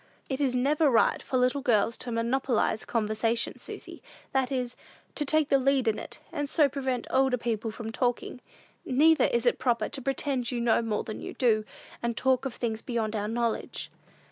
[0.29, 4.75] "It is never right for little girls to monopolize conversation, Susy; that is,
[5.13, 8.41] to take the lead in it, and so prevent older people from talking.
[8.83, 11.65] Neither is it proper to pretend to know more than we do,
[12.01, 13.91] and talk of things beyond our knowledge."